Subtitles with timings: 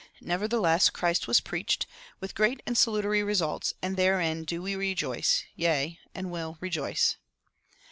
[0.23, 1.85] Nevertheless Christ was preached,
[2.19, 7.17] with great and salutary results; and therein do we rejoice, yea, and will rejoice.